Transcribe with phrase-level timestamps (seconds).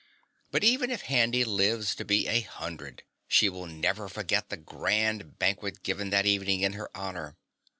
[0.49, 5.37] But even if Handy lives to be a hundred, she will never forget the grand
[5.37, 7.37] banquet given that evening in her honor.